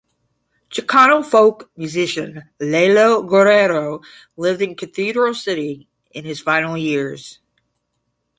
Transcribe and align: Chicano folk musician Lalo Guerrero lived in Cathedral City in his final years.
Chicano 0.71 1.23
folk 1.23 1.69
musician 1.77 2.41
Lalo 2.59 3.21
Guerrero 3.21 4.01
lived 4.35 4.63
in 4.63 4.73
Cathedral 4.75 5.35
City 5.35 5.87
in 6.09 6.25
his 6.25 6.41
final 6.41 6.75
years. 6.75 7.37